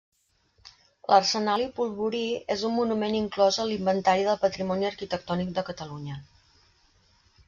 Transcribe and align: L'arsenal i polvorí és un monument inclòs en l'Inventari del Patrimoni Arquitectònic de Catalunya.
L'arsenal 1.11 1.65
i 1.65 1.67
polvorí 1.79 2.21
és 2.55 2.63
un 2.69 2.73
monument 2.77 3.17
inclòs 3.19 3.59
en 3.63 3.69
l'Inventari 3.73 4.25
del 4.29 4.39
Patrimoni 4.47 4.87
Arquitectònic 4.91 5.53
de 5.59 5.65
Catalunya. 5.69 6.17